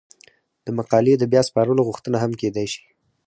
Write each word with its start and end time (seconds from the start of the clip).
د 0.65 0.67
مقالې 0.77 1.13
د 1.17 1.23
بیا 1.31 1.41
سپارلو 1.49 1.87
غوښتنه 1.87 2.17
هم 2.23 2.31
کیدای 2.41 2.67
شي. 2.73 2.83